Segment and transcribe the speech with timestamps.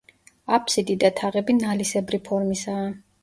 [0.57, 2.89] აფსიდი და თაღები ნალისებრი ფორმისაა.